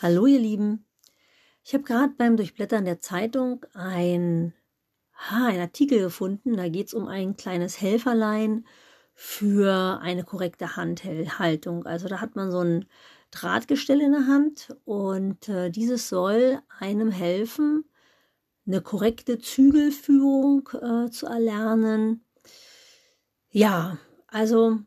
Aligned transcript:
Hallo 0.00 0.26
ihr 0.26 0.38
Lieben. 0.38 0.86
Ich 1.64 1.74
habe 1.74 1.82
gerade 1.82 2.14
beim 2.16 2.36
Durchblättern 2.36 2.84
der 2.84 3.00
Zeitung 3.00 3.66
ein, 3.74 4.54
ha, 5.12 5.48
ein 5.48 5.58
Artikel 5.58 5.98
gefunden. 5.98 6.56
Da 6.56 6.68
geht 6.68 6.86
es 6.86 6.94
um 6.94 7.08
ein 7.08 7.36
kleines 7.36 7.80
Helferlein 7.80 8.64
für 9.14 9.98
eine 10.00 10.22
korrekte 10.22 10.76
Handhaltung. 10.76 11.84
Also 11.84 12.06
da 12.06 12.20
hat 12.20 12.36
man 12.36 12.52
so 12.52 12.60
ein 12.60 12.84
Drahtgestell 13.32 14.00
in 14.00 14.12
der 14.12 14.28
Hand 14.28 14.68
und 14.84 15.48
äh, 15.48 15.68
dieses 15.68 16.08
soll 16.08 16.60
einem 16.78 17.10
helfen, 17.10 17.84
eine 18.68 18.80
korrekte 18.80 19.40
Zügelführung 19.40 20.68
äh, 20.80 21.10
zu 21.10 21.26
erlernen. 21.26 22.24
Ja, 23.50 23.98
also 24.28 24.78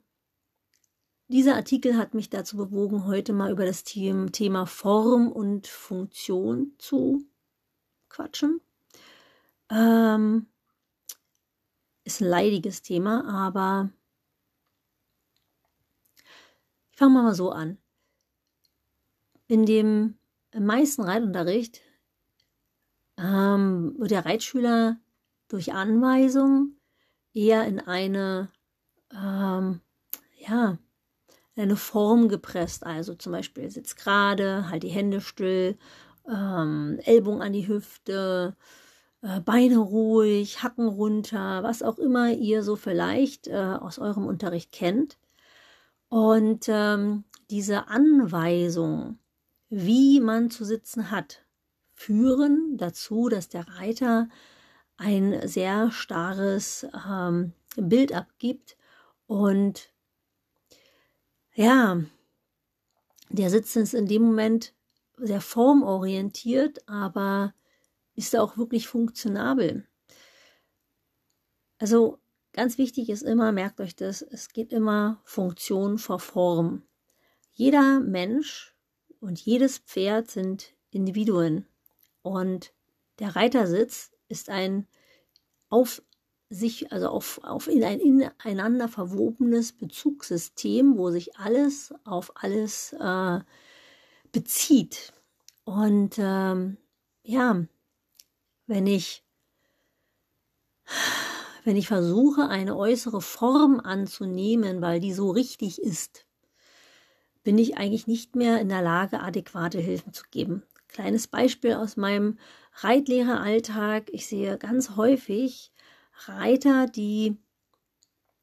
dieser 1.31 1.55
Artikel 1.55 1.97
hat 1.97 2.13
mich 2.13 2.29
dazu 2.29 2.57
bewogen, 2.57 3.05
heute 3.05 3.31
mal 3.31 3.51
über 3.51 3.65
das 3.65 3.83
Thema 3.83 4.65
Form 4.65 5.31
und 5.31 5.65
Funktion 5.65 6.73
zu 6.77 7.25
quatschen. 8.09 8.59
Ähm, 9.69 10.47
ist 12.03 12.21
ein 12.21 12.27
leidiges 12.27 12.81
Thema, 12.81 13.25
aber 13.25 13.89
ich 16.91 16.97
fange 16.97 17.21
mal 17.21 17.33
so 17.33 17.51
an. 17.51 17.77
In 19.47 19.65
dem 19.65 20.17
meisten 20.53 21.01
Reitunterricht 21.03 21.81
ähm, 23.17 23.95
wird 23.97 24.11
der 24.11 24.25
Reitschüler 24.25 24.99
durch 25.47 25.71
Anweisung 25.73 26.75
eher 27.33 27.65
in 27.65 27.79
eine 27.79 28.51
ähm, 29.13 29.79
ja, 30.37 30.77
eine 31.61 31.75
Form 31.75 32.29
gepresst. 32.29 32.85
Also 32.85 33.15
zum 33.15 33.31
Beispiel 33.31 33.69
sitzt 33.69 33.97
gerade, 33.97 34.69
halt 34.69 34.83
die 34.83 34.89
Hände 34.89 35.21
still, 35.21 35.77
ähm, 36.27 36.99
Ellbogen 37.03 37.41
an 37.41 37.53
die 37.53 37.67
Hüfte, 37.67 38.55
äh, 39.21 39.39
Beine 39.41 39.77
ruhig, 39.77 40.63
Hacken 40.63 40.87
runter, 40.87 41.63
was 41.63 41.83
auch 41.83 41.99
immer 41.99 42.31
ihr 42.31 42.63
so 42.63 42.75
vielleicht 42.75 43.47
äh, 43.47 43.77
aus 43.79 43.99
eurem 43.99 44.25
Unterricht 44.25 44.71
kennt. 44.71 45.17
Und 46.09 46.65
ähm, 46.67 47.23
diese 47.49 47.87
Anweisung, 47.87 49.19
wie 49.69 50.19
man 50.19 50.49
zu 50.51 50.65
sitzen 50.65 51.11
hat, 51.11 51.43
führen 51.93 52.77
dazu, 52.77 53.29
dass 53.29 53.47
der 53.49 53.67
Reiter 53.67 54.27
ein 54.97 55.47
sehr 55.47 55.91
starres 55.91 56.85
ähm, 57.07 57.53
Bild 57.77 58.13
abgibt 58.13 58.75
und 59.27 59.89
ja, 61.53 62.01
der 63.29 63.49
Sitz 63.49 63.75
ist 63.75 63.93
in 63.93 64.07
dem 64.07 64.23
Moment 64.23 64.73
sehr 65.17 65.41
formorientiert, 65.41 66.87
aber 66.87 67.53
ist 68.15 68.33
er 68.33 68.43
auch 68.43 68.57
wirklich 68.57 68.87
funktionabel? 68.87 69.87
Also 71.77 72.19
ganz 72.53 72.77
wichtig 72.77 73.09
ist 73.09 73.23
immer, 73.23 73.51
merkt 73.51 73.79
euch 73.81 73.95
das, 73.95 74.21
es 74.21 74.49
geht 74.49 74.71
immer 74.71 75.21
Funktion 75.23 75.97
vor 75.97 76.19
Form. 76.19 76.83
Jeder 77.51 77.99
Mensch 77.99 78.75
und 79.19 79.39
jedes 79.39 79.79
Pferd 79.79 80.29
sind 80.29 80.73
Individuen 80.89 81.65
und 82.21 82.73
der 83.19 83.35
Reitersitz 83.35 84.11
ist 84.27 84.49
ein 84.49 84.87
auf 85.69 86.01
sich 86.51 86.91
also 86.91 87.07
auf, 87.07 87.39
auf 87.43 87.67
in 87.67 87.83
ein 87.83 87.99
ineinander 88.01 88.89
verwobenes 88.89 89.71
Bezugssystem, 89.71 90.97
wo 90.97 91.09
sich 91.09 91.37
alles 91.37 91.93
auf 92.03 92.33
alles 92.35 92.93
äh, 92.93 93.39
bezieht. 94.33 95.13
Und 95.63 96.15
ähm, 96.19 96.77
ja, 97.23 97.63
wenn 98.67 98.85
ich 98.85 99.23
wenn 101.63 101.77
ich 101.77 101.87
versuche, 101.87 102.49
eine 102.49 102.75
äußere 102.75 103.21
Form 103.21 103.79
anzunehmen, 103.79 104.81
weil 104.81 104.99
die 104.99 105.13
so 105.13 105.29
richtig 105.29 105.81
ist, 105.81 106.25
bin 107.43 107.57
ich 107.57 107.77
eigentlich 107.77 108.07
nicht 108.07 108.35
mehr 108.35 108.59
in 108.59 108.67
der 108.67 108.81
Lage, 108.81 109.21
adäquate 109.21 109.79
Hilfen 109.79 110.11
zu 110.11 110.23
geben. 110.31 110.63
Kleines 110.87 111.27
Beispiel 111.27 111.75
aus 111.75 111.97
meinem 111.97 112.37
Reitlehreralltag. 112.75 114.09
Ich 114.11 114.27
sehe 114.27 114.57
ganz 114.57 114.95
häufig, 114.95 115.71
Reiter, 116.27 116.87
die 116.87 117.37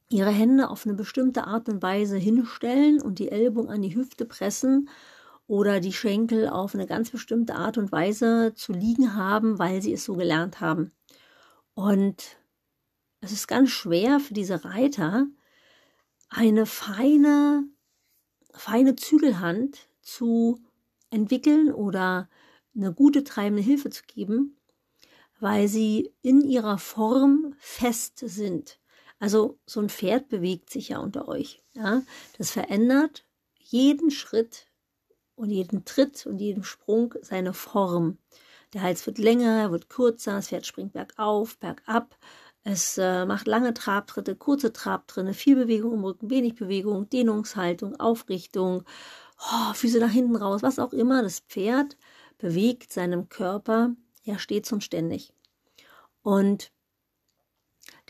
ihre 0.09 0.31
Hände 0.31 0.71
auf 0.71 0.87
eine 0.87 0.94
bestimmte 0.94 1.44
Art 1.44 1.69
und 1.69 1.83
Weise 1.83 2.16
hinstellen 2.16 3.00
und 3.00 3.19
die 3.19 3.31
Ellbogen 3.31 3.71
an 3.71 3.83
die 3.83 3.94
Hüfte 3.94 4.25
pressen 4.25 4.89
oder 5.47 5.81
die 5.81 5.93
Schenkel 5.93 6.49
auf 6.49 6.75
eine 6.75 6.87
ganz 6.87 7.11
bestimmte 7.11 7.55
Art 7.55 7.78
und 7.78 7.93
Weise 7.93 8.53
zu 8.55 8.72
liegen 8.72 9.15
haben, 9.15 9.59
weil 9.59 9.83
sie 9.83 9.93
es 9.93 10.05
so 10.05 10.15
gelernt 10.15 10.61
haben. 10.61 10.93
Und 11.75 12.39
es 13.21 13.33
ist 13.33 13.49
ganz 13.49 13.71
schwer 13.71 14.21
für 14.21 14.34
diese 14.34 14.65
Reiter, 14.65 15.27
eine 16.28 16.66
feine, 16.66 17.65
feine 18.53 18.97
Zügelhand 18.97 19.89
zu 20.03 20.60
entwickeln 21.10 21.72
oder 21.72 22.28
eine 22.77 22.93
gute 22.93 23.25
treibende 23.25 23.62
Hilfe 23.62 23.91
zu 23.91 24.03
geben, 24.06 24.58
weil 25.41 25.69
sie 25.69 26.12
in 26.22 26.41
ihrer 26.41 26.78
Form 26.78 27.54
fest 27.59 28.19
sind. 28.19 28.78
Also 29.21 29.59
so 29.66 29.81
ein 29.81 29.88
Pferd 29.88 30.28
bewegt 30.28 30.71
sich 30.71 30.91
ja 30.91 30.99
unter 30.99 31.28
euch. 31.28 31.62
Ja? 31.75 32.03
Das 32.37 32.50
verändert 32.50 33.25
jeden 33.59 34.10
Schritt 34.10 34.66
und 35.34 35.50
jeden 35.50 35.84
Tritt 35.84 36.27
und 36.27 36.38
jeden 36.38 36.65
Sprung 36.65 37.15
seine 37.22 37.53
Form. 37.53 38.19
Der 38.75 38.82
Hals 38.82 39.06
wird 39.06 39.19
länger, 39.19 39.71
wird 39.71 39.88
kürzer, 39.88 40.32
das 40.32 40.48
Pferd 40.48 40.66
springt 40.66 40.93
bergauf, 40.93 41.59
bergab. 41.59 42.16
Es 42.65 42.98
äh, 42.98 43.25
macht 43.25 43.47
lange 43.47 43.72
Trabtritte, 43.72 44.37
kurze 44.37 44.72
Trabtritte, 44.72 45.32
viel 45.32 45.56
Bewegung 45.56 45.94
im 45.94 46.04
Rücken, 46.04 46.28
wenig 46.28 46.54
Bewegung, 46.56 47.09
Dehnungshaltung, 47.09 47.98
Aufrichtung, 47.98 48.84
oh, 49.41 49.72
Füße 49.72 50.00
nach 50.00 50.10
hinten 50.10 50.37
raus, 50.37 50.62
was 50.62 50.78
auch 50.78 50.93
immer. 50.93 51.22
Das 51.22 51.41
Pferd 51.41 51.97
bewegt 52.37 52.93
seinem 52.93 53.28
Körper 53.28 53.94
ja 54.28 54.39
stets 54.39 54.72
und 54.72 54.84
ständig. 54.84 55.33
Und 56.22 56.71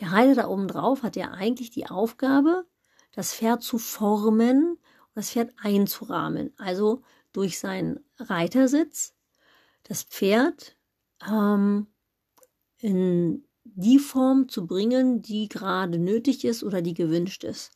der 0.00 0.12
Reiter 0.12 0.34
da 0.34 0.48
oben 0.48 0.68
drauf 0.68 1.02
hat 1.02 1.16
ja 1.16 1.30
eigentlich 1.30 1.70
die 1.70 1.86
Aufgabe, 1.86 2.66
das 3.12 3.34
Pferd 3.34 3.62
zu 3.62 3.78
formen 3.78 4.72
und 4.72 5.14
das 5.14 5.30
Pferd 5.30 5.52
einzurahmen. 5.60 6.52
Also 6.56 7.02
durch 7.32 7.58
seinen 7.58 8.00
Reitersitz 8.18 9.14
das 9.82 10.02
Pferd 10.02 10.76
ähm, 11.28 11.86
in 12.78 13.44
die 13.64 13.98
Form 13.98 14.48
zu 14.48 14.66
bringen, 14.66 15.22
die 15.22 15.48
gerade 15.48 15.98
nötig 15.98 16.44
ist 16.44 16.62
oder 16.62 16.82
die 16.82 16.94
gewünscht 16.94 17.44
ist. 17.44 17.72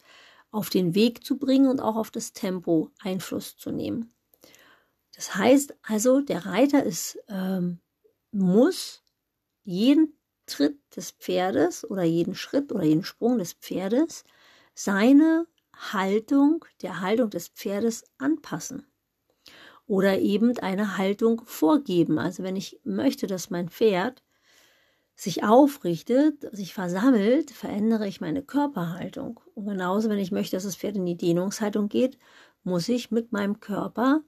Auf 0.51 0.69
den 0.71 0.95
Weg 0.95 1.25
zu 1.25 1.39
bringen 1.39 1.69
und 1.69 1.81
auch 1.81 1.97
auf 1.97 2.11
das 2.11 2.33
Tempo 2.33 2.91
Einfluss 3.01 3.57
zu 3.57 3.71
nehmen. 3.71 4.13
Das 5.15 5.35
heißt 5.35 5.75
also, 5.83 6.21
der 6.21 6.47
Reiter 6.47 6.85
ist 6.85 7.19
ähm, 7.29 7.81
muss 8.33 9.03
jeden 9.65 10.19
Tritt 10.47 10.79
des 10.97 11.13
Pferdes 11.13 11.89
oder 11.89 12.03
jeden 12.03 12.35
Schritt 12.35 12.73
oder 12.73 12.85
jeden 12.85 13.05
Sprung 13.05 13.39
des 13.39 13.53
Pferdes 13.53 14.25
seine 14.75 15.47
Haltung 15.75 16.65
der 16.83 17.01
Haltung 17.01 17.31
des 17.31 17.49
Pferdes 17.49 18.05
anpassen 18.19 18.87
oder 19.87 20.19
eben 20.19 20.57
eine 20.59 20.97
Haltung 20.97 21.43
vorgeben. 21.45 22.19
Also 22.19 22.43
wenn 22.43 22.57
ich 22.57 22.81
möchte, 22.85 23.27
dass 23.27 23.51
mein 23.51 23.69
Pferd 23.69 24.23
sich 25.15 25.45
aufrichtet, 25.45 26.49
sich 26.55 26.75
versammelt, 26.75 27.51
verändere 27.51 28.09
ich 28.09 28.21
meine 28.21 28.43
Körperhaltung. 28.43 29.41
Und 29.55 29.67
genauso, 29.67 30.09
wenn 30.09 30.19
ich 30.19 30.33
möchte, 30.33 30.57
dass 30.57 30.65
das 30.65 30.77
Pferd 30.77 30.97
in 30.97 31.07
die 31.07 31.17
Dehnungshaltung 31.17 31.89
geht, 31.89 32.19
muss 32.65 32.89
ich 32.89 33.11
mit 33.11 33.33
meinem 33.33 33.61
Körper 33.61 34.23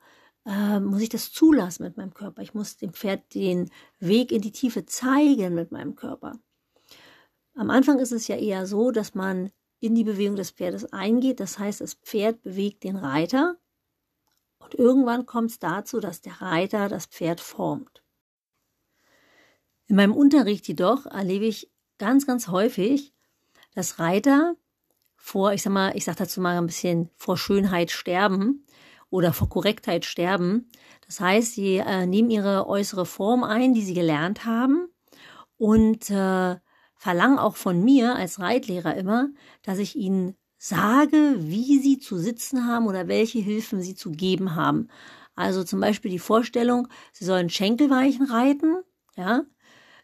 äh, 0.46 0.80
muss 0.80 1.02
ich 1.02 1.08
das 1.08 1.32
zulassen 1.32 1.84
mit 1.84 1.96
meinem 1.96 2.14
Körper. 2.14 2.42
Ich 2.42 2.54
muss 2.54 2.76
dem 2.76 2.92
Pferd 2.92 3.34
den 3.34 3.70
Weg 3.98 4.32
in 4.32 4.42
die 4.42 4.52
Tiefe 4.52 4.84
zeigen 4.86 5.54
mit 5.54 5.72
meinem 5.72 5.96
Körper. 5.96 6.38
Am 7.54 7.70
Anfang 7.70 7.98
ist 7.98 8.12
es 8.12 8.28
ja 8.28 8.36
eher 8.36 8.66
so, 8.66 8.90
dass 8.90 9.14
man 9.14 9.50
in 9.80 9.94
die 9.94 10.04
Bewegung 10.04 10.36
des 10.36 10.50
Pferdes 10.50 10.92
eingeht. 10.92 11.40
Das 11.40 11.58
heißt, 11.58 11.80
das 11.80 11.94
Pferd 11.94 12.42
bewegt 12.42 12.84
den 12.84 12.96
Reiter. 12.96 13.56
Und 14.58 14.74
irgendwann 14.74 15.26
kommt 15.26 15.50
es 15.50 15.58
dazu, 15.58 16.00
dass 16.00 16.20
der 16.20 16.40
Reiter 16.40 16.88
das 16.88 17.06
Pferd 17.06 17.40
formt. 17.40 18.02
In 19.86 19.96
meinem 19.96 20.14
Unterricht 20.14 20.66
jedoch 20.66 21.06
erlebe 21.06 21.44
ich 21.44 21.70
ganz, 21.98 22.26
ganz 22.26 22.48
häufig, 22.48 23.14
dass 23.74 23.98
Reiter 23.98 24.56
vor, 25.16 25.52
ich 25.52 25.62
sag 25.62 25.72
mal, 25.72 25.96
ich 25.96 26.04
sag 26.04 26.16
dazu 26.16 26.40
mal 26.40 26.56
ein 26.56 26.66
bisschen 26.66 27.10
vor 27.16 27.36
Schönheit 27.36 27.90
sterben 27.90 28.64
oder 29.14 29.32
vor 29.32 29.48
Korrektheit 29.48 30.04
sterben. 30.04 30.68
Das 31.06 31.20
heißt, 31.20 31.54
sie 31.54 31.76
äh, 31.76 32.04
nehmen 32.04 32.30
ihre 32.30 32.66
äußere 32.66 33.06
Form 33.06 33.44
ein, 33.44 33.72
die 33.72 33.82
sie 33.82 33.94
gelernt 33.94 34.44
haben 34.44 34.88
und 35.56 36.10
äh, 36.10 36.56
verlangen 36.96 37.38
auch 37.38 37.54
von 37.54 37.84
mir 37.84 38.16
als 38.16 38.40
Reitlehrer 38.40 38.96
immer, 38.96 39.28
dass 39.62 39.78
ich 39.78 39.94
ihnen 39.94 40.34
sage, 40.58 41.36
wie 41.38 41.78
sie 41.78 42.00
zu 42.00 42.18
sitzen 42.18 42.66
haben 42.66 42.88
oder 42.88 43.06
welche 43.06 43.38
Hilfen 43.38 43.82
sie 43.82 43.94
zu 43.94 44.10
geben 44.10 44.56
haben. 44.56 44.88
Also 45.36 45.62
zum 45.62 45.80
Beispiel 45.80 46.10
die 46.10 46.18
Vorstellung, 46.18 46.88
Sie 47.12 47.24
sollen 47.24 47.50
Schenkelweichen 47.50 48.26
reiten, 48.26 48.78
ja, 49.16 49.44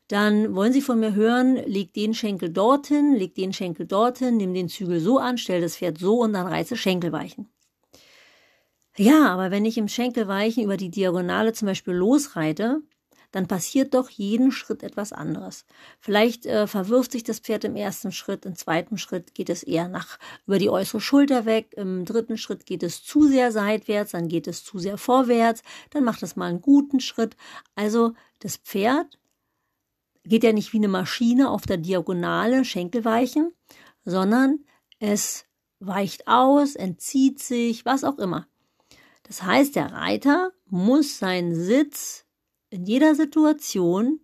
dann 0.06 0.54
wollen 0.54 0.72
Sie 0.72 0.82
von 0.82 1.00
mir 1.00 1.14
hören, 1.14 1.56
leg 1.56 1.94
den 1.94 2.14
Schenkel 2.14 2.50
dorthin, 2.50 3.14
leg 3.14 3.34
den 3.34 3.52
Schenkel 3.52 3.86
dorthin, 3.86 4.36
nimm 4.36 4.54
den 4.54 4.68
Zügel 4.68 5.00
so 5.00 5.18
an, 5.18 5.38
stell 5.38 5.60
das 5.60 5.76
Pferd 5.76 5.98
so 5.98 6.20
und 6.20 6.32
dann 6.32 6.46
reiße 6.46 6.76
Schenkelweichen. 6.76 7.48
Ja, 9.00 9.32
aber 9.32 9.50
wenn 9.50 9.64
ich 9.64 9.78
im 9.78 9.88
Schenkelweichen 9.88 10.62
über 10.62 10.76
die 10.76 10.90
Diagonale 10.90 11.54
zum 11.54 11.64
Beispiel 11.64 11.94
losreite, 11.94 12.82
dann 13.30 13.46
passiert 13.48 13.94
doch 13.94 14.10
jeden 14.10 14.52
Schritt 14.52 14.82
etwas 14.82 15.14
anderes. 15.14 15.64
Vielleicht 16.00 16.44
äh, 16.44 16.66
verwirft 16.66 17.12
sich 17.12 17.24
das 17.24 17.38
Pferd 17.38 17.64
im 17.64 17.76
ersten 17.76 18.12
Schritt, 18.12 18.44
im 18.44 18.56
zweiten 18.56 18.98
Schritt 18.98 19.34
geht 19.34 19.48
es 19.48 19.62
eher 19.62 19.88
nach 19.88 20.18
über 20.46 20.58
die 20.58 20.68
äußere 20.68 21.00
Schulter 21.00 21.46
weg, 21.46 21.72
im 21.78 22.04
dritten 22.04 22.36
Schritt 22.36 22.66
geht 22.66 22.82
es 22.82 23.02
zu 23.02 23.26
sehr 23.26 23.52
seitwärts, 23.52 24.10
dann 24.10 24.28
geht 24.28 24.46
es 24.46 24.64
zu 24.64 24.78
sehr 24.78 24.98
vorwärts, 24.98 25.62
dann 25.88 26.04
macht 26.04 26.22
es 26.22 26.36
mal 26.36 26.50
einen 26.50 26.60
guten 26.60 27.00
Schritt. 27.00 27.38
Also 27.76 28.12
das 28.40 28.58
Pferd 28.58 29.18
geht 30.24 30.44
ja 30.44 30.52
nicht 30.52 30.74
wie 30.74 30.76
eine 30.76 30.88
Maschine 30.88 31.48
auf 31.48 31.62
der 31.62 31.78
Diagonale 31.78 32.66
Schenkelweichen, 32.66 33.50
sondern 34.04 34.58
es 34.98 35.46
weicht 35.78 36.28
aus, 36.28 36.76
entzieht 36.76 37.38
sich, 37.38 37.86
was 37.86 38.04
auch 38.04 38.18
immer. 38.18 38.46
Das 39.30 39.44
heißt, 39.44 39.76
der 39.76 39.92
Reiter 39.92 40.50
muss 40.66 41.20
seinen 41.20 41.54
Sitz 41.54 42.24
in 42.68 42.84
jeder 42.84 43.14
Situation 43.14 44.18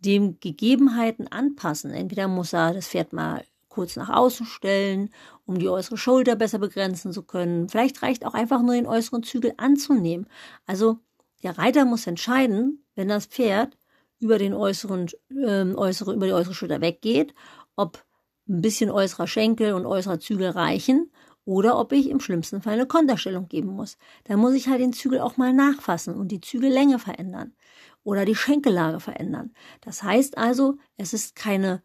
den 0.00 0.40
Gegebenheiten 0.40 1.28
anpassen. 1.28 1.92
Entweder 1.92 2.26
muss 2.26 2.52
er 2.52 2.74
das 2.74 2.88
Pferd 2.88 3.12
mal 3.12 3.44
kurz 3.68 3.94
nach 3.94 4.08
außen 4.08 4.44
stellen, 4.44 5.10
um 5.46 5.60
die 5.60 5.68
äußere 5.68 5.96
Schulter 5.96 6.34
besser 6.34 6.58
begrenzen 6.58 7.12
zu 7.12 7.22
können. 7.22 7.68
Vielleicht 7.68 8.02
reicht 8.02 8.26
auch 8.26 8.34
einfach 8.34 8.60
nur 8.60 8.74
den 8.74 8.88
äußeren 8.88 9.22
Zügel 9.22 9.54
anzunehmen. 9.56 10.26
Also 10.66 10.98
der 11.44 11.56
Reiter 11.56 11.84
muss 11.84 12.08
entscheiden, 12.08 12.84
wenn 12.96 13.06
das 13.06 13.26
Pferd 13.26 13.78
über 14.18 14.38
den 14.38 14.52
äußeren, 14.52 15.10
äh, 15.30 15.62
äußere, 15.76 16.12
über 16.12 16.26
die 16.26 16.32
äußere 16.32 16.54
Schulter 16.54 16.80
weggeht, 16.80 17.36
ob 17.76 18.04
ein 18.48 18.62
bisschen 18.62 18.90
äußerer 18.90 19.28
Schenkel 19.28 19.74
und 19.74 19.86
äußerer 19.86 20.18
Zügel 20.18 20.48
reichen 20.48 21.12
oder 21.44 21.78
ob 21.78 21.92
ich 21.92 22.08
im 22.08 22.20
schlimmsten 22.20 22.62
Fall 22.62 22.74
eine 22.74 22.86
Konterstellung 22.86 23.48
geben 23.48 23.68
muss. 23.68 23.98
Da 24.24 24.36
muss 24.36 24.54
ich 24.54 24.68
halt 24.68 24.80
den 24.80 24.92
Zügel 24.92 25.20
auch 25.20 25.36
mal 25.36 25.52
nachfassen 25.52 26.14
und 26.14 26.28
die 26.28 26.40
Zügellänge 26.40 26.98
verändern 26.98 27.54
oder 28.02 28.24
die 28.24 28.34
Schenkellage 28.34 29.00
verändern. 29.00 29.54
Das 29.80 30.02
heißt 30.02 30.38
also, 30.38 30.76
es 30.96 31.12
ist 31.12 31.36
keine 31.36 31.82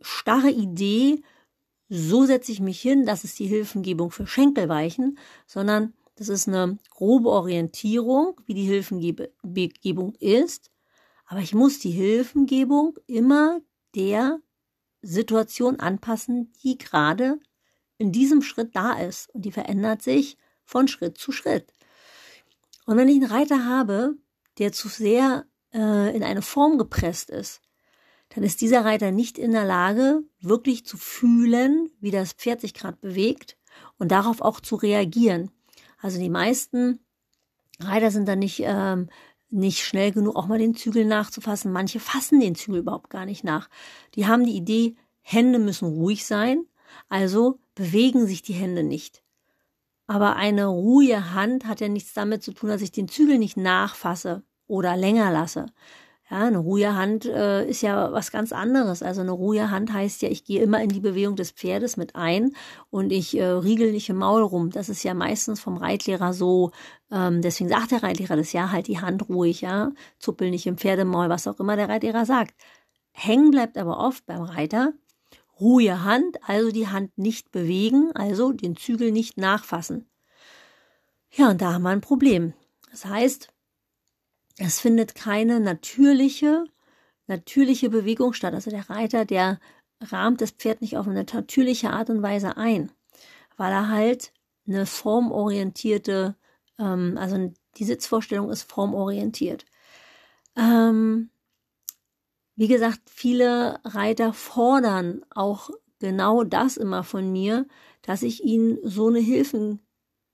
starre 0.00 0.50
Idee, 0.50 1.22
so 1.88 2.24
setze 2.24 2.52
ich 2.52 2.60
mich 2.60 2.80
hin, 2.80 3.04
das 3.04 3.24
ist 3.24 3.38
die 3.38 3.46
Hilfengebung 3.46 4.10
für 4.12 4.26
Schenkelweichen, 4.26 5.18
sondern 5.46 5.94
das 6.14 6.28
ist 6.28 6.46
eine 6.46 6.78
grobe 6.90 7.30
Orientierung, 7.30 8.40
wie 8.46 8.54
die 8.54 8.64
Hilfengebung 8.64 10.14
ist 10.20 10.70
aber 11.30 11.40
ich 11.40 11.54
muss 11.54 11.78
die 11.78 11.92
Hilfengebung 11.92 12.98
immer 13.06 13.60
der 13.94 14.40
Situation 15.00 15.78
anpassen, 15.78 16.52
die 16.64 16.76
gerade 16.76 17.38
in 18.00 18.12
diesem 18.12 18.40
Schritt 18.40 18.74
da 18.74 18.94
ist. 18.94 19.32
Und 19.34 19.44
die 19.44 19.52
verändert 19.52 20.02
sich 20.02 20.38
von 20.64 20.88
Schritt 20.88 21.18
zu 21.18 21.32
Schritt. 21.32 21.72
Und 22.86 22.96
wenn 22.96 23.08
ich 23.08 23.16
einen 23.16 23.30
Reiter 23.30 23.66
habe, 23.66 24.14
der 24.58 24.72
zu 24.72 24.88
sehr 24.88 25.44
äh, 25.74 26.16
in 26.16 26.24
eine 26.24 26.42
Form 26.42 26.78
gepresst 26.78 27.28
ist, 27.30 27.60
dann 28.30 28.42
ist 28.42 28.60
dieser 28.62 28.84
Reiter 28.84 29.10
nicht 29.10 29.38
in 29.38 29.52
der 29.52 29.64
Lage, 29.64 30.22
wirklich 30.40 30.86
zu 30.86 30.96
fühlen, 30.96 31.90
wie 32.00 32.10
das 32.10 32.32
Pferd 32.32 32.60
sich 32.60 32.74
gerade 32.74 32.96
bewegt 32.96 33.58
und 33.98 34.10
darauf 34.10 34.40
auch 34.40 34.60
zu 34.60 34.76
reagieren. 34.76 35.50
Also 35.98 36.18
die 36.18 36.30
meisten 36.30 37.00
Reiter 37.80 38.10
sind 38.10 38.26
dann 38.26 38.38
nicht 38.38 38.62
ähm, 38.64 39.10
nicht 39.50 39.84
schnell 39.84 40.12
genug, 40.12 40.36
auch 40.36 40.46
mal 40.46 40.58
den 40.58 40.76
Zügel 40.76 41.04
nachzufassen. 41.04 41.72
Manche 41.72 42.00
fassen 42.00 42.40
den 42.40 42.54
Zügel 42.54 42.80
überhaupt 42.80 43.10
gar 43.10 43.26
nicht 43.26 43.44
nach. 43.44 43.68
Die 44.14 44.26
haben 44.26 44.46
die 44.46 44.56
Idee, 44.56 44.96
Hände 45.22 45.58
müssen 45.58 45.88
ruhig 45.88 46.24
sein, 46.24 46.64
also 47.08 47.58
bewegen 47.74 48.26
sich 48.26 48.42
die 48.42 48.52
Hände 48.52 48.82
nicht. 48.82 49.22
Aber 50.06 50.36
eine 50.36 50.66
ruhige 50.66 51.34
Hand 51.34 51.66
hat 51.66 51.80
ja 51.80 51.88
nichts 51.88 52.14
damit 52.14 52.42
zu 52.42 52.52
tun, 52.52 52.68
dass 52.68 52.82
ich 52.82 52.90
den 52.90 53.08
Zügel 53.08 53.38
nicht 53.38 53.56
nachfasse 53.56 54.42
oder 54.66 54.96
länger 54.96 55.30
lasse. 55.30 55.66
Ja, 56.30 56.44
eine 56.46 56.58
ruhige 56.58 56.94
Hand 56.94 57.26
äh, 57.26 57.68
ist 57.68 57.82
ja 57.82 58.12
was 58.12 58.30
ganz 58.30 58.52
anderes. 58.52 59.02
Also 59.02 59.20
eine 59.20 59.32
ruhige 59.32 59.70
Hand 59.70 59.92
heißt 59.92 60.22
ja, 60.22 60.28
ich 60.28 60.44
gehe 60.44 60.62
immer 60.62 60.80
in 60.80 60.88
die 60.88 61.00
Bewegung 61.00 61.34
des 61.34 61.50
Pferdes 61.50 61.96
mit 61.96 62.14
ein 62.14 62.52
und 62.90 63.10
ich 63.10 63.36
äh, 63.36 63.44
riegel 63.44 63.90
nicht 63.90 64.08
im 64.08 64.18
Maul 64.18 64.42
rum. 64.42 64.70
Das 64.70 64.88
ist 64.88 65.02
ja 65.02 65.12
meistens 65.12 65.58
vom 65.60 65.76
Reitlehrer 65.76 66.32
so. 66.32 66.70
Ähm, 67.10 67.42
deswegen 67.42 67.68
sagt 67.68 67.90
der 67.90 68.04
Reitlehrer 68.04 68.36
das 68.36 68.52
ja, 68.52 68.70
halt 68.70 68.86
die 68.86 69.00
Hand 69.00 69.28
ruhig, 69.28 69.60
ja, 69.62 69.90
zuppel 70.20 70.50
nicht 70.50 70.66
im 70.66 70.78
Pferdemaul, 70.78 71.28
was 71.28 71.48
auch 71.48 71.58
immer 71.58 71.74
der 71.74 71.88
Reitlehrer 71.88 72.24
sagt. 72.26 72.54
Hängen 73.12 73.50
bleibt 73.50 73.76
aber 73.76 73.98
oft 73.98 74.24
beim 74.26 74.42
Reiter. 74.42 74.92
Ruhige 75.60 76.04
Hand, 76.04 76.38
also 76.48 76.70
die 76.70 76.88
Hand 76.88 77.16
nicht 77.18 77.50
bewegen, 77.50 78.12
also 78.14 78.52
den 78.52 78.76
Zügel 78.76 79.12
nicht 79.12 79.36
nachfassen. 79.36 80.08
Ja, 81.32 81.50
und 81.50 81.60
da 81.60 81.74
haben 81.74 81.82
wir 81.82 81.90
ein 81.90 82.00
Problem. 82.00 82.54
Das 82.90 83.04
heißt, 83.04 83.48
es 84.58 84.80
findet 84.80 85.14
keine 85.14 85.60
natürliche, 85.60 86.64
natürliche 87.26 87.90
Bewegung 87.90 88.32
statt. 88.32 88.54
Also 88.54 88.70
der 88.70 88.90
Reiter, 88.90 89.24
der 89.24 89.60
rahmt 90.00 90.40
das 90.40 90.50
Pferd 90.50 90.80
nicht 90.80 90.96
auf 90.96 91.06
eine 91.06 91.24
natürliche 91.24 91.90
Art 91.90 92.10
und 92.10 92.22
Weise 92.22 92.56
ein, 92.56 92.90
weil 93.56 93.72
er 93.72 93.88
halt 93.88 94.32
eine 94.66 94.86
formorientierte, 94.86 96.36
ähm, 96.78 97.16
also 97.18 97.52
die 97.76 97.84
Sitzvorstellung 97.84 98.50
ist 98.50 98.70
formorientiert. 98.70 99.64
Ähm, 100.56 101.30
wie 102.60 102.68
gesagt, 102.68 103.00
viele 103.06 103.80
Reiter 103.84 104.34
fordern 104.34 105.24
auch 105.30 105.70
genau 105.98 106.44
das 106.44 106.76
immer 106.76 107.04
von 107.04 107.32
mir, 107.32 107.66
dass 108.02 108.22
ich 108.22 108.44
ihnen 108.44 108.76
so 108.82 109.08
eine 109.08 109.18
Hilfen 109.18 109.80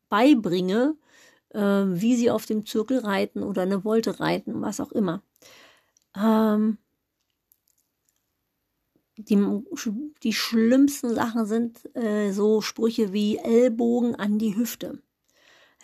beibringe, 0.08 0.96
äh, 1.50 1.60
wie 1.60 2.16
sie 2.16 2.32
auf 2.32 2.44
dem 2.44 2.66
Zirkel 2.66 2.98
reiten 2.98 3.44
oder 3.44 3.62
eine 3.62 3.84
Wolte 3.84 4.18
reiten, 4.18 4.60
was 4.60 4.80
auch 4.80 4.90
immer. 4.90 5.22
Ähm, 6.16 6.78
die, 9.18 9.38
die 10.24 10.32
schlimmsten 10.32 11.14
Sachen 11.14 11.46
sind 11.46 11.94
äh, 11.94 12.32
so 12.32 12.60
Sprüche 12.60 13.12
wie 13.12 13.36
Ellbogen 13.36 14.16
an 14.16 14.40
die 14.40 14.56
Hüfte. 14.56 15.00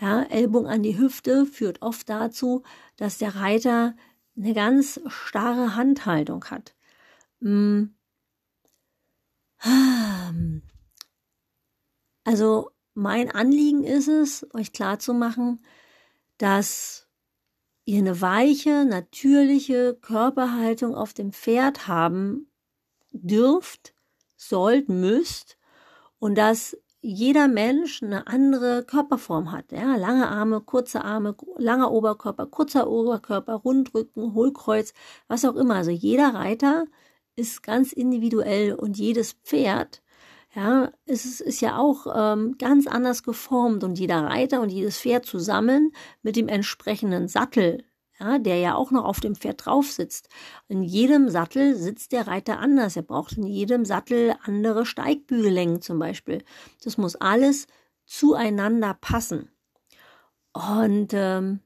Ja, 0.01 0.25
Ellbogen 0.25 0.67
an 0.67 0.83
die 0.83 0.99
Hüfte 0.99 1.47
führt 1.47 1.83
oft 1.83 2.09
dazu, 2.09 2.65
dass 2.97 3.19
der 3.19 3.37
Reiter 3.37 3.95
eine 4.37 4.55
ganz 4.55 5.01
starre 5.07 5.77
Handhaltung 5.77 6.45
hat. 6.47 6.75
Mm. 7.41 7.85
Also 12.25 12.71
mein 12.95 13.31
Anliegen 13.31 13.85
ist 13.85 14.09
es, 14.09 14.47
euch 14.55 14.73
klarzumachen, 14.73 15.65
dass 16.39 17.09
ihr 17.85 17.99
eine 17.99 18.21
weiche, 18.21 18.85
natürliche 18.85 19.95
Körperhaltung 19.95 20.95
auf 20.95 21.15
dem 21.15 21.33
Pferd 21.33 21.89
haben 21.89 22.51
dürft, 23.11 23.95
sollt, 24.37 24.89
müsst 24.89 25.59
und 26.19 26.37
dass 26.37 26.77
jeder 27.03 27.49
Mensch 27.49 28.03
eine 28.03 28.27
andere 28.29 28.85
Körperform 28.85 29.53
hat. 29.53 29.73
Ja, 29.73 29.97
lange 29.97 30.29
Arme, 30.29 30.61
kurze 30.61 31.05
Arme, 31.05 31.37
langer 31.59 31.91
Oberkörper, 31.93 32.47
kurzer 32.47 32.89
Oberkörper, 32.89 33.55
Rundrücken, 33.55 34.35
Hohlkreuz, 34.35 34.95
was 35.29 35.45
auch 35.45 35.57
immer. 35.57 35.75
Also 35.77 35.91
jeder 35.91 36.35
Reiter 36.35 36.87
ist 37.37 37.63
ganz 37.63 37.93
individuell 37.93 38.75
und 38.75 38.99
jedes 38.99 39.33
Pferd 39.33 40.03
ja, 40.55 40.93
ist, 41.07 41.41
ist 41.41 41.61
ja 41.61 41.79
auch 41.79 42.07
ähm, 42.15 42.57
ganz 42.59 42.87
anders 42.87 43.23
geformt 43.23 43.85
und 43.85 43.99
jeder 43.99 44.23
Reiter 44.25 44.61
und 44.61 44.71
jedes 44.71 44.99
Pferd 44.99 45.25
zusammen 45.27 45.93
mit 46.23 46.37
dem 46.37 46.49
entsprechenden 46.49 47.27
Sattel, 47.29 47.85
ja, 48.23 48.39
der 48.39 48.59
ja 48.59 48.75
auch 48.75 48.91
noch 48.91 49.05
auf 49.05 49.21
dem 49.21 49.35
Pferd 49.35 49.67
drauf 49.67 49.91
sitzt. 49.91 50.29
In 50.69 50.83
jedem 50.83 51.29
Sattel 51.29 51.75
sitzt 51.77 52.13
der 52.13 52.27
Reiter 52.27 52.59
anders. 52.59 52.97
Er 52.97 53.03
braucht 53.03 53.37
in 53.37 53.47
jedem 53.47 53.85
Sattel 53.85 54.35
andere 54.45 54.87
Steigbügellängen 54.87 55.83
zum 55.83 55.99
Beispiel. 55.99 56.45
Das 56.85 56.99
muss 56.99 57.17
alles 57.17 57.67
zueinander 58.07 58.95
passen. 59.01 59.51
Und 60.53 61.13
ähm, 61.13 61.61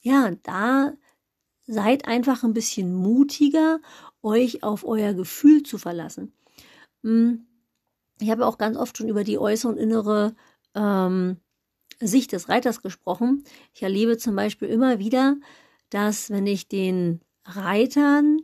ja, 0.00 0.32
da 0.42 0.92
seid 1.66 2.06
einfach 2.06 2.42
ein 2.44 2.54
bisschen 2.54 2.94
mutiger, 2.94 3.80
euch 4.22 4.62
auf 4.62 4.84
euer 4.84 5.14
Gefühl 5.14 5.62
zu 5.62 5.78
verlassen. 5.78 6.32
Hm 7.02 7.46
ich 8.22 8.30
habe 8.30 8.46
auch 8.46 8.58
ganz 8.58 8.76
oft 8.76 8.96
schon 8.96 9.08
über 9.08 9.24
die 9.24 9.38
äußere 9.38 9.72
und 9.72 9.78
innere 9.78 10.34
ähm, 10.74 11.38
Sicht 12.00 12.32
des 12.32 12.48
Reiters 12.48 12.82
gesprochen. 12.82 13.44
Ich 13.74 13.82
erlebe 13.82 14.16
zum 14.16 14.36
Beispiel 14.36 14.68
immer 14.68 14.98
wieder, 14.98 15.36
dass 15.92 16.30
wenn 16.30 16.46
ich 16.46 16.68
den 16.68 17.20
Reitern 17.44 18.40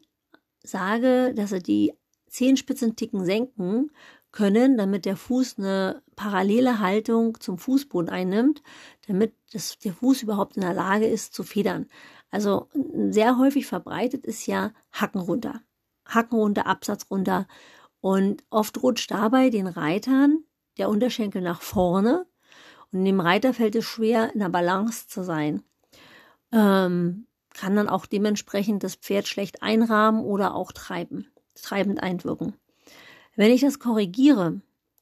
sage, 0.63 1.33
dass 1.35 1.51
sie 1.51 1.63
die 1.63 1.93
Zehenspitzen 2.27 2.95
ticken 2.95 3.25
senken 3.25 3.91
können, 4.33 4.77
damit 4.77 5.07
der 5.07 5.17
Fuß 5.17 5.59
eine 5.59 6.03
parallele 6.15 6.79
Haltung 6.81 7.41
zum 7.41 7.57
Fußboden 7.57 8.11
einnimmt, 8.11 8.63
damit 9.07 9.33
das, 9.53 9.79
der 9.79 9.95
Fuß 9.95 10.23
überhaupt 10.23 10.57
in 10.57 10.63
der 10.63 10.75
Lage 10.75 11.07
ist 11.07 11.33
zu 11.33 11.43
federn. 11.43 11.87
Also 12.31 12.69
sehr 13.09 13.39
häufig 13.39 13.67
verbreitet 13.67 14.27
ist 14.27 14.47
ja 14.47 14.73
Hacken 14.93 15.23
runter. 15.23 15.63
Hacken 16.05 16.39
runter, 16.39 16.67
Absatz 16.67 17.07
runter. 17.11 17.47
Und 18.01 18.45
oft 18.51 18.83
rutscht 18.83 19.11
dabei 19.11 19.49
den 19.49 19.67
Reitern 19.67 20.45
der 20.77 20.91
Unterschenkel 20.91 21.41
nach 21.41 21.63
vorne. 21.63 22.27
Und 22.93 23.07
dem 23.07 23.21
Reiter 23.21 23.55
fällt 23.55 23.75
es 23.75 23.87
schwer, 23.87 24.35
in 24.35 24.41
der 24.41 24.51
Balance 24.51 25.09
zu 25.09 25.25
sein. 25.25 25.63
Ähm, 26.53 27.27
kann 27.59 27.75
dann 27.75 27.89
auch 27.89 28.07
dementsprechend 28.07 28.85
das 28.85 28.95
Pferd 28.95 29.27
schlecht 29.27 29.65
einrahmen 29.65 30.23
oder 30.25 30.55
auch 30.55 30.71
treiben, 30.71 31.27
treibend 31.61 32.01
einwirken. 32.01 32.55
Wenn 33.35 33.51
ich 33.51 33.63
das 33.63 33.81
korrigiere 33.81 34.61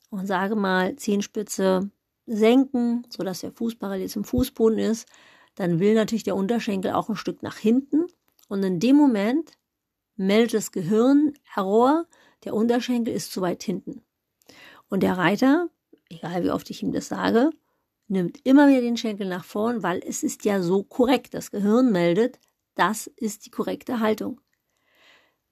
und 0.08 0.26
sage 0.26 0.56
mal 0.56 0.96
Zehenspitze 0.96 1.90
senken, 2.24 3.06
sodass 3.10 3.40
der 3.40 3.52
Fuß 3.52 3.74
parallel 3.74 4.08
zum 4.08 4.24
Fußboden 4.24 4.78
ist, 4.78 5.06
dann 5.54 5.80
will 5.80 5.94
natürlich 5.94 6.22
der 6.22 6.34
Unterschenkel 6.34 6.92
auch 6.92 7.10
ein 7.10 7.16
Stück 7.16 7.42
nach 7.42 7.58
hinten. 7.58 8.06
Und 8.48 8.62
in 8.62 8.80
dem 8.80 8.96
Moment 8.96 9.52
meldet 10.16 10.54
das 10.54 10.72
Gehirn 10.72 11.34
Error, 11.54 12.06
der 12.44 12.54
Unterschenkel 12.54 13.12
ist 13.12 13.32
zu 13.32 13.42
weit 13.42 13.62
hinten. 13.62 14.00
Und 14.88 15.02
der 15.02 15.18
Reiter, 15.18 15.68
egal 16.08 16.42
wie 16.42 16.50
oft 16.50 16.70
ich 16.70 16.82
ihm 16.82 16.92
das 16.92 17.08
sage, 17.08 17.50
nimmt 18.08 18.38
immer 18.44 18.68
wieder 18.68 18.80
den 18.80 18.96
Schenkel 18.96 19.28
nach 19.28 19.44
vorn, 19.44 19.82
weil 19.82 20.02
es 20.06 20.22
ist 20.22 20.44
ja 20.44 20.62
so 20.62 20.82
korrekt. 20.84 21.34
Das 21.34 21.50
Gehirn 21.50 21.92
meldet, 21.92 22.38
das 22.74 23.06
ist 23.06 23.46
die 23.46 23.50
korrekte 23.50 24.00
Haltung. 24.00 24.40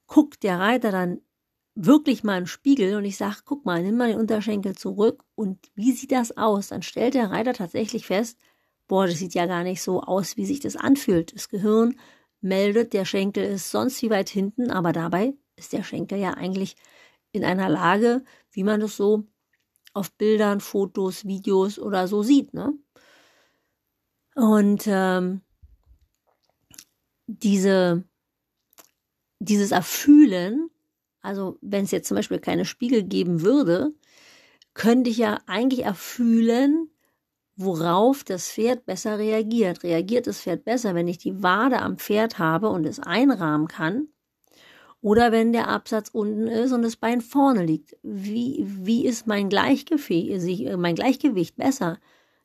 Guckt 0.06 0.42
der 0.42 0.58
Reiter 0.58 0.92
dann 0.92 1.20
wirklich 1.75 2.23
mal 2.23 2.38
im 2.38 2.46
Spiegel 2.46 2.96
und 2.96 3.04
ich 3.04 3.16
sage, 3.16 3.38
guck 3.44 3.64
mal, 3.64 3.82
nimm 3.82 3.96
mal 3.96 4.08
den 4.08 4.20
Unterschenkel 4.20 4.76
zurück 4.76 5.25
und 5.34 5.58
wie 5.75 5.92
sieht 5.92 6.12
das 6.12 6.37
aus? 6.37 6.68
Dann 6.68 6.82
stellt 6.82 7.14
der 7.14 7.30
Reiter 7.30 7.52
tatsächlich 7.52 8.06
fest, 8.06 8.38
boah, 8.87 9.06
das 9.06 9.18
sieht 9.18 9.34
ja 9.34 9.46
gar 9.46 9.64
nicht 9.64 9.82
so 9.82 10.00
aus, 10.02 10.37
wie 10.37 10.46
sich 10.46 10.61
das 10.61 10.76
anfühlt. 10.76 11.34
Das 11.34 11.49
Gehirn 11.49 11.99
meldet, 12.40 12.92
der 12.92 13.04
Schenkel 13.04 13.44
ist 13.44 13.70
sonst 13.70 14.02
wie 14.02 14.11
weit 14.11 14.28
hinten, 14.28 14.70
aber 14.70 14.92
dabei 14.92 15.34
ist 15.56 15.73
der 15.73 15.82
Schenkel 15.82 16.18
ja 16.18 16.34
eigentlich 16.34 16.76
in 17.32 17.44
einer 17.44 17.68
Lage, 17.68 18.25
wie 18.52 18.62
man 18.62 18.80
das 18.80 18.96
so 18.96 19.25
auf 19.94 20.12
Bildern, 20.12 20.60
Fotos, 20.60 21.24
Videos 21.24 21.78
oder 21.78 22.06
so 22.08 22.22
sieht. 22.22 22.52
Ne? 22.52 22.74
Und 24.34 24.84
ähm, 24.86 25.40
diese, 27.26 28.04
dieses 29.38 29.70
Erfühlen, 29.70 30.68
also 31.22 31.58
wenn 31.62 31.84
es 31.84 31.92
jetzt 31.92 32.08
zum 32.08 32.16
Beispiel 32.16 32.40
keine 32.40 32.64
Spiegel 32.64 33.04
geben 33.04 33.40
würde, 33.40 33.94
könnte 34.74 35.08
ich 35.08 35.18
ja 35.18 35.38
eigentlich 35.46 35.84
erfühlen, 35.84 36.90
worauf 37.56 38.24
das 38.24 38.50
Pferd 38.50 38.84
besser 38.84 39.18
reagiert. 39.18 39.84
Reagiert 39.84 40.26
das 40.26 40.40
Pferd 40.40 40.64
besser, 40.64 40.94
wenn 40.96 41.06
ich 41.06 41.18
die 41.18 41.42
Wade 41.42 41.80
am 41.80 41.98
Pferd 41.98 42.38
habe 42.40 42.68
und 42.68 42.84
es 42.84 42.98
einrahmen 42.98 43.68
kann? 43.68 44.08
Oder 45.04 45.32
wenn 45.32 45.52
der 45.52 45.68
Absatz 45.68 46.08
unten 46.08 46.46
ist 46.46 46.73
und 46.73 46.80
das 46.80 46.96
Bein 46.96 47.20
vorne 47.20 47.62
liegt. 47.62 47.94
Wie, 48.02 48.64
wie 48.66 49.04
ist 49.04 49.26
mein 49.26 49.50
Gleichgewicht, 49.50 50.78
mein 50.78 50.94
Gleichgewicht 50.94 51.56
besser? 51.56 51.99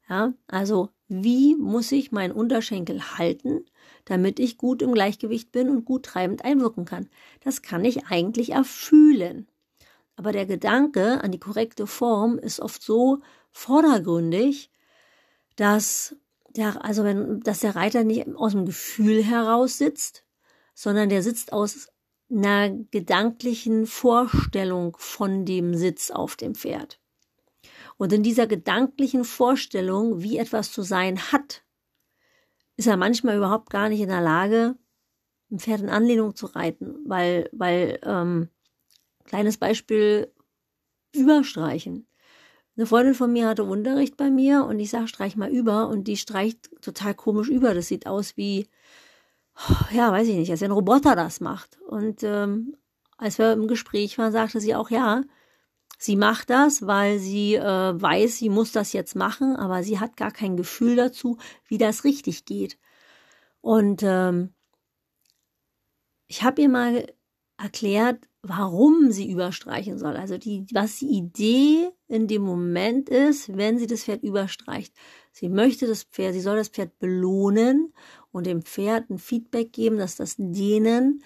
Ja, 0.09 0.33
also 0.45 0.89
wie 1.07 1.55
muss 1.55 1.89
ich 1.93 2.11
meinen 2.11 2.33
Unterschenkel 2.33 3.17
halten, 3.17 3.63
damit 4.03 4.41
ich 4.41 4.57
gut 4.57 4.81
im 4.81 4.91
Gleichgewicht 4.91 5.53
bin 5.53 5.69
und 5.69 5.85
gut 5.85 6.03
treibend 6.03 6.43
einwirken 6.43 6.83
kann? 6.83 7.07
Das 7.45 7.61
kann 7.61 7.85
ich 7.85 8.07
eigentlich 8.07 8.51
erfühlen. 8.51 9.47
Aber 10.17 10.33
der 10.33 10.45
Gedanke 10.45 11.23
an 11.23 11.31
die 11.31 11.39
korrekte 11.39 11.87
Form 11.87 12.39
ist 12.39 12.59
oft 12.59 12.83
so 12.83 13.19
vordergründig, 13.51 14.69
dass 15.55 16.13
der, 16.49 16.83
also 16.83 17.05
wenn, 17.05 17.39
dass 17.39 17.61
der 17.61 17.77
Reiter 17.77 18.03
nicht 18.03 18.27
aus 18.35 18.51
dem 18.51 18.65
Gefühl 18.65 19.23
heraus 19.23 19.77
sitzt, 19.77 20.25
sondern 20.73 21.07
der 21.07 21.23
sitzt 21.23 21.53
aus 21.53 21.87
einer 22.31 22.69
gedanklichen 22.69 23.85
Vorstellung 23.85 24.95
von 24.99 25.45
dem 25.45 25.75
Sitz 25.75 26.11
auf 26.11 26.35
dem 26.35 26.55
Pferd. 26.55 26.99
Und 27.97 28.13
in 28.13 28.23
dieser 28.23 28.47
gedanklichen 28.47 29.25
Vorstellung, 29.25 30.21
wie 30.21 30.37
etwas 30.37 30.71
zu 30.71 30.81
sein 30.83 31.19
hat, 31.31 31.63
ist 32.77 32.87
er 32.87 32.97
manchmal 32.97 33.37
überhaupt 33.37 33.69
gar 33.69 33.89
nicht 33.89 33.99
in 33.99 34.09
der 34.09 34.21
Lage, 34.21 34.75
ein 35.51 35.59
Pferd 35.59 35.81
in 35.81 35.89
Anlehnung 35.89 36.35
zu 36.35 36.45
reiten, 36.45 36.95
weil, 37.05 37.49
weil, 37.51 37.99
ähm, 38.03 38.49
kleines 39.25 39.57
Beispiel, 39.57 40.31
überstreichen. 41.13 42.07
Eine 42.77 42.85
Freundin 42.85 43.15
von 43.15 43.33
mir 43.33 43.47
hatte 43.47 43.65
Unterricht 43.65 44.15
bei 44.15 44.29
mir 44.29 44.63
und 44.63 44.79
ich 44.79 44.89
sage, 44.91 45.09
streich 45.09 45.35
mal 45.35 45.49
über 45.49 45.89
und 45.89 46.05
die 46.05 46.15
streicht 46.15 46.69
total 46.81 47.13
komisch 47.13 47.49
über. 47.49 47.73
Das 47.73 47.87
sieht 47.87 48.07
aus 48.07 48.37
wie, 48.37 48.67
ja, 49.91 50.11
weiß 50.11 50.27
ich 50.27 50.35
nicht, 50.35 50.51
als 50.51 50.61
wenn 50.61 50.71
ein 50.71 50.75
Roboter 50.75 51.15
das 51.15 51.41
macht. 51.41 51.79
Und 51.81 52.23
ähm, 52.23 52.75
als 53.17 53.37
wir 53.37 53.53
im 53.53 53.67
Gespräch 53.67 54.17
waren, 54.17 54.31
sagte 54.31 54.59
sie 54.59 54.75
auch, 54.75 54.89
ja, 54.89 55.23
sie 55.97 56.15
macht 56.15 56.49
das, 56.49 56.87
weil 56.87 57.19
sie 57.19 57.55
äh, 57.55 58.01
weiß, 58.01 58.37
sie 58.37 58.49
muss 58.49 58.71
das 58.71 58.93
jetzt 58.93 59.15
machen, 59.15 59.55
aber 59.55 59.83
sie 59.83 59.99
hat 59.99 60.15
gar 60.17 60.31
kein 60.31 60.55
Gefühl 60.57 60.95
dazu, 60.95 61.37
wie 61.67 61.77
das 61.77 62.03
richtig 62.03 62.45
geht. 62.45 62.77
Und 63.61 64.01
ähm, 64.03 64.53
ich 66.27 66.43
habe 66.43 66.61
ihr 66.61 66.69
mal 66.69 67.11
erklärt, 67.57 68.28
warum 68.41 69.11
sie 69.11 69.29
überstreichen 69.29 69.97
soll. 69.97 70.15
Also 70.15 70.37
die, 70.37 70.65
was 70.71 70.97
die 70.97 71.09
Idee 71.09 71.89
in 72.07 72.27
dem 72.27 72.41
Moment 72.41 73.09
ist, 73.09 73.55
wenn 73.55 73.77
sie 73.77 73.87
das 73.87 74.03
Pferd 74.03 74.23
überstreicht. 74.23 74.93
Sie 75.31 75.49
möchte 75.49 75.87
das 75.87 76.03
Pferd, 76.03 76.33
sie 76.33 76.41
soll 76.41 76.57
das 76.57 76.69
Pferd 76.69 76.97
belohnen 76.99 77.93
und 78.31 78.47
dem 78.47 78.61
Pferd 78.61 79.09
ein 79.09 79.19
Feedback 79.19 79.73
geben, 79.73 79.97
dass 79.97 80.15
das 80.15 80.35
denen, 80.37 81.23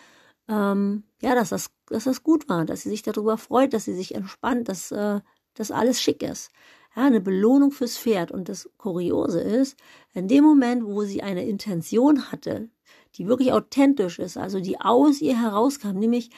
ähm, 0.48 1.04
ja, 1.22 1.36
dass 1.36 1.50
das, 1.50 1.70
dass 1.88 2.06
das 2.06 2.24
gut 2.24 2.50
war, 2.50 2.66
dass 2.66 2.82
sie 2.82 2.90
sich 2.90 3.04
darüber 3.04 3.38
freut, 3.38 3.74
dass 3.74 3.86
sie 3.86 3.94
sich 3.94 4.16
entspannt, 4.16 4.68
dass 4.68 4.92
äh, 4.92 5.22
das 5.54 5.72
alles 5.72 6.02
schick 6.02 6.24
ist. 6.24 6.50
Ja, 6.96 7.04
eine 7.04 7.22
Belohnung 7.22 7.72
fürs 7.72 7.98
Pferd. 7.98 8.32
Und 8.32 8.50
das 8.50 8.70
Kuriose 8.78 9.42
ist, 9.42 9.78
in 10.14 10.28
dem 10.28 10.44
Moment, 10.44 10.84
wo 10.86 11.04
sie 11.04 11.22
eine 11.22 11.46
Intention 11.46 12.32
hatte, 12.32 12.70
die 13.16 13.28
wirklich 13.28 13.52
authentisch 13.52 14.20
ist, 14.20 14.38
also 14.38 14.60
die 14.60 14.80
aus 14.80 15.22
ihr 15.22 15.40
herauskam, 15.40 15.98
nämlich, 15.98 16.32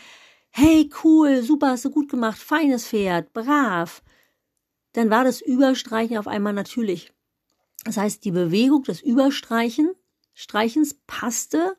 hey, 0.57 0.89
cool, 1.03 1.43
super, 1.43 1.71
hast 1.71 1.83
du 1.83 1.91
gut 1.91 2.09
gemacht, 2.09 2.37
feines 2.37 2.87
Pferd, 2.87 3.33
brav, 3.33 4.01
dann 4.93 5.09
war 5.09 5.25
das 5.25 5.41
Überstreichen 5.41 6.17
auf 6.17 6.27
einmal 6.27 6.53
natürlich. 6.53 7.11
Das 7.83 7.97
heißt, 7.97 8.23
die 8.23 8.31
Bewegung 8.31 8.83
des 8.83 9.01
Überstreichen, 9.01 9.93
Streichens 10.33 10.97
passte 11.07 11.75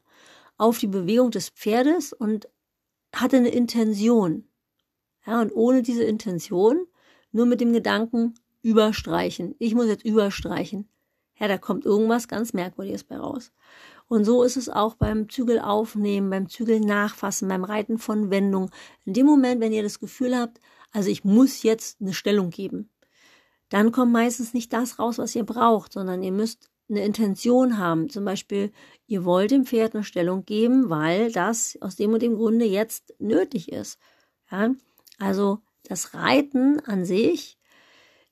auf 0.58 0.78
die 0.78 0.88
Bewegung 0.88 1.30
des 1.30 1.48
Pferdes 1.48 2.12
und 2.12 2.50
hatte 3.14 3.38
eine 3.38 3.48
Intention. 3.48 4.46
Ja, 5.26 5.40
und 5.40 5.52
ohne 5.52 5.80
diese 5.82 6.04
Intention, 6.04 6.86
nur 7.32 7.46
mit 7.46 7.62
dem 7.62 7.72
Gedanken 7.72 8.34
überstreichen. 8.60 9.54
Ich 9.58 9.74
muss 9.74 9.86
jetzt 9.86 10.04
überstreichen. 10.04 10.86
Ja, 11.38 11.48
da 11.48 11.56
kommt 11.56 11.86
irgendwas 11.86 12.28
ganz 12.28 12.52
Merkwürdiges 12.52 13.04
bei 13.04 13.16
raus. 13.16 13.52
Und 14.08 14.24
so 14.24 14.42
ist 14.42 14.56
es 14.56 14.68
auch 14.68 14.94
beim 14.94 15.28
Zügel 15.28 15.58
aufnehmen, 15.58 16.30
beim 16.30 16.48
Zügel 16.48 16.80
nachfassen, 16.80 17.48
beim 17.48 17.64
Reiten 17.64 17.98
von 17.98 18.30
Wendung. 18.30 18.70
In 19.04 19.14
dem 19.14 19.26
Moment, 19.26 19.60
wenn 19.60 19.72
ihr 19.72 19.82
das 19.82 19.98
Gefühl 19.98 20.36
habt, 20.36 20.60
also 20.92 21.10
ich 21.10 21.24
muss 21.24 21.62
jetzt 21.62 22.00
eine 22.00 22.14
Stellung 22.14 22.50
geben, 22.50 22.90
dann 23.68 23.90
kommt 23.90 24.12
meistens 24.12 24.54
nicht 24.54 24.72
das 24.72 24.98
raus, 24.98 25.18
was 25.18 25.34
ihr 25.34 25.44
braucht, 25.44 25.92
sondern 25.92 26.22
ihr 26.22 26.30
müsst 26.32 26.70
eine 26.88 27.04
Intention 27.04 27.78
haben. 27.78 28.08
Zum 28.08 28.24
Beispiel, 28.24 28.72
ihr 29.08 29.24
wollt 29.24 29.50
dem 29.50 29.66
Pferd 29.66 29.94
eine 29.94 30.04
Stellung 30.04 30.44
geben, 30.44 30.88
weil 30.88 31.32
das 31.32 31.76
aus 31.80 31.96
dem 31.96 32.12
und 32.12 32.22
dem 32.22 32.36
Grunde 32.36 32.64
jetzt 32.64 33.14
nötig 33.18 33.72
ist. 33.72 33.98
Ja? 34.50 34.70
Also 35.18 35.58
das 35.82 36.14
Reiten 36.14 36.80
an 36.80 37.04
sich 37.04 37.58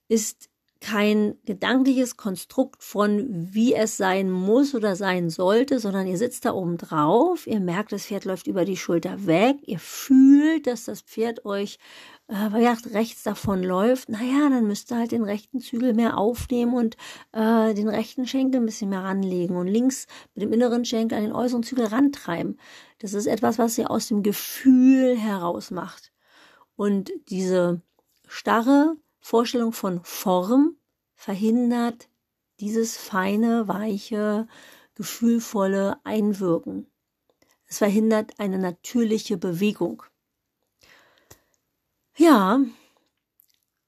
ist 0.07 0.51
kein 0.85 1.39
gedankliches 1.47 2.19
Konstrukt 2.19 2.83
von, 2.83 3.27
wie 3.55 3.73
es 3.73 3.97
sein 3.97 4.31
muss 4.31 4.75
oder 4.75 4.97
sein 4.97 5.31
sollte, 5.31 5.79
sondern 5.81 6.07
ihr 6.07 6.19
sitzt 6.19 6.45
da 6.45 6.53
oben 6.53 6.77
drauf, 6.77 7.47
ihr 7.47 7.61
merkt, 7.61 7.93
das 7.93 8.05
Pferd 8.05 8.27
läuft 8.27 8.47
über 8.47 8.67
die 8.67 8.77
Schulter 8.77 9.27
weg, 9.27 9.57
ihr 9.63 9.79
fühlt, 9.79 10.67
dass 10.67 10.85
das 10.85 11.01
Pferd 11.01 11.47
euch 11.47 11.79
äh, 12.29 12.35
rechts 12.37 13.23
davon 13.23 13.63
läuft. 13.63 14.11
Naja, 14.11 14.51
dann 14.51 14.67
müsst 14.67 14.93
ihr 14.93 14.99
halt 14.99 15.13
den 15.13 15.25
rechten 15.25 15.61
Zügel 15.61 15.95
mehr 15.95 16.19
aufnehmen 16.19 16.75
und 16.75 16.99
äh, 17.33 17.73
den 17.73 17.89
rechten 17.89 18.27
Schenkel 18.27 18.61
ein 18.61 18.67
bisschen 18.67 18.91
mehr 18.91 19.05
ranlegen 19.05 19.57
und 19.57 19.67
links 19.67 20.07
mit 20.35 20.43
dem 20.43 20.53
inneren 20.53 20.85
Schenkel 20.85 21.17
an 21.17 21.25
den 21.25 21.33
äußeren 21.33 21.63
Zügel 21.63 21.87
rantreiben. 21.87 22.59
Das 22.99 23.15
ist 23.15 23.27
etwas, 23.27 23.59
was 23.59 23.79
ihr 23.79 23.91
aus 23.91 24.09
dem 24.09 24.23
Gefühl 24.23 25.17
heraus 25.17 25.71
macht. 25.71 26.13
Und 26.77 27.11
diese 27.31 27.81
starre 28.27 28.97
Vorstellung 29.27 29.73
von 29.73 30.05
Form 30.05 30.77
verhindert 31.15 32.11
dieses 32.61 32.99
feine, 32.99 33.67
weiche, 33.69 34.47
gefühlvolle 34.97 35.99
Einwirken. 36.05 36.93
Es 37.65 37.79
verhindert 37.79 38.39
eine 38.39 38.59
natürliche 38.59 39.39
Bewegung. 39.39 40.03
Ja, 42.19 42.61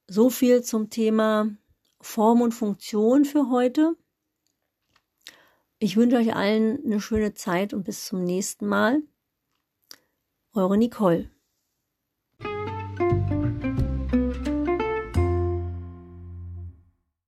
So 0.08 0.30
viel 0.30 0.62
zum 0.62 0.88
Thema 0.88 1.54
Form 2.00 2.40
und 2.40 2.52
Funktion 2.52 3.26
für 3.26 3.50
heute. 3.50 3.94
Ich 5.78 5.98
wünsche 5.98 6.16
euch 6.16 6.34
allen 6.34 6.82
eine 6.82 6.98
schöne 6.98 7.34
Zeit 7.34 7.74
und 7.74 7.84
bis 7.84 8.06
zum 8.06 8.24
nächsten 8.24 8.66
Mal. 8.66 9.02
Eure 10.54 10.78
Nicole. 10.78 11.30